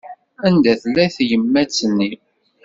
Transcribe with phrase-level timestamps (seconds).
[0.47, 2.11] Anda tella tyemmat-nni?